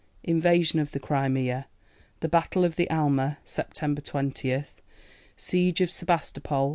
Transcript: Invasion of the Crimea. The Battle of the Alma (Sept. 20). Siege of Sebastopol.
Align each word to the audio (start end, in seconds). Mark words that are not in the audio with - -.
Invasion 0.23 0.79
of 0.79 0.93
the 0.93 0.99
Crimea. 0.99 1.67
The 2.21 2.27
Battle 2.27 2.65
of 2.65 2.75
the 2.75 2.89
Alma 2.89 3.37
(Sept. 3.45 4.03
20). 4.03 4.63
Siege 5.37 5.81
of 5.81 5.91
Sebastopol. 5.91 6.69